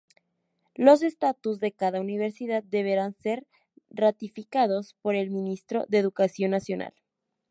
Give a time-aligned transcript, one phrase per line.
[0.73, 3.45] Los estatutos de cada universidad deberán ser
[3.91, 6.95] ratificados por el ministro de Educación nacional.